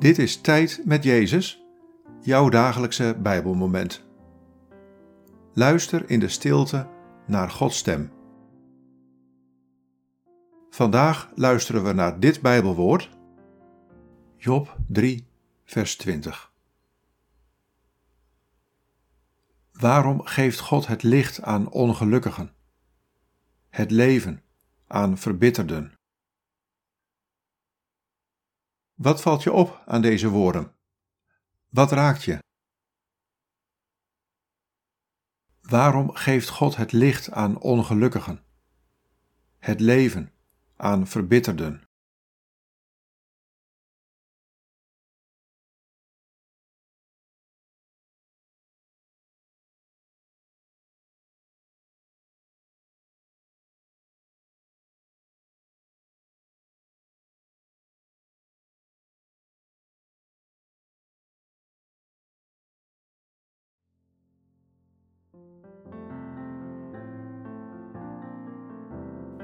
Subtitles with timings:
[0.00, 1.64] Dit is Tijd met Jezus,
[2.20, 4.04] jouw dagelijkse Bijbelmoment.
[5.52, 6.88] Luister in de stilte
[7.26, 8.12] naar Gods stem.
[10.70, 13.10] Vandaag luisteren we naar dit Bijbelwoord,
[14.36, 15.26] Job 3,
[15.64, 16.52] vers 20.
[19.72, 22.52] Waarom geeft God het licht aan ongelukkigen,
[23.68, 24.42] het leven
[24.86, 25.99] aan verbitterden?
[29.02, 30.74] Wat valt je op aan deze woorden?
[31.68, 32.38] Wat raakt je?
[35.60, 38.44] Waarom geeft God het licht aan ongelukkigen,
[39.58, 40.32] het leven
[40.76, 41.89] aan verbitterden?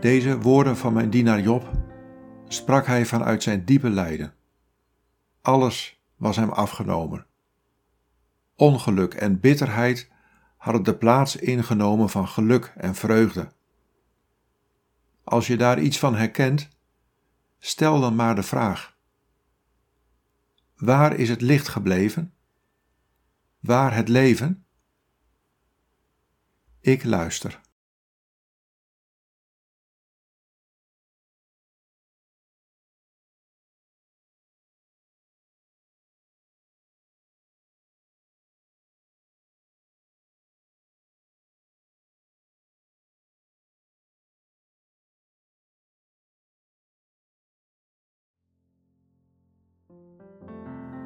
[0.00, 1.70] Deze woorden van mijn dienaar Job
[2.48, 4.34] sprak hij vanuit zijn diepe lijden.
[5.40, 7.26] Alles was hem afgenomen.
[8.56, 10.10] Ongeluk en bitterheid
[10.56, 13.52] hadden de plaats ingenomen van geluk en vreugde.
[15.24, 16.68] Als je daar iets van herkent,
[17.58, 18.96] stel dan maar de vraag:
[20.76, 22.32] Waar is het licht gebleven?
[23.60, 24.64] Waar het leven?
[26.82, 27.60] Ik luister.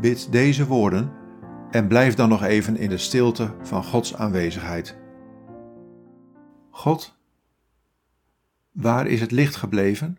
[0.00, 1.12] Bid deze woorden
[1.70, 5.01] en blijf dan nog even in de stilte van Gods aanwezigheid.
[6.82, 7.16] God,
[8.72, 10.18] waar is het licht gebleven?